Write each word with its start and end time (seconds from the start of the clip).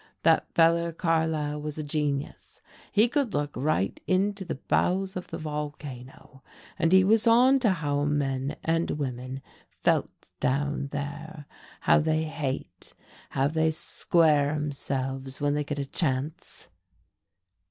That 0.23 0.51
feller 0.55 0.91
Carlyle 0.91 1.61
was 1.61 1.77
a 1.77 1.83
genius, 1.83 2.63
he 2.91 3.07
could 3.07 3.35
look 3.35 3.55
right 3.55 3.99
into 4.07 4.43
the 4.43 4.55
bowels 4.55 5.15
of 5.15 5.27
the 5.27 5.37
volcano, 5.37 6.41
and 6.79 6.91
he 6.91 7.03
was 7.03 7.27
on 7.27 7.59
to 7.59 7.69
how 7.69 8.05
men 8.05 8.55
and 8.63 8.89
women 8.89 9.43
feet 9.83 10.31
down 10.39 10.87
there, 10.87 11.45
how 11.81 11.99
they 11.99 12.23
hate, 12.23 12.95
how 13.29 13.47
they 13.47 13.69
square 13.69 14.49
'emselves 14.55 15.39
when 15.39 15.53
they 15.53 15.63
get 15.63 15.77
a 15.77 15.85
chance." 15.85 16.67